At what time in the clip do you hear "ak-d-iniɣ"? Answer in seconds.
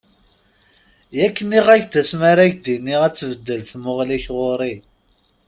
2.47-3.01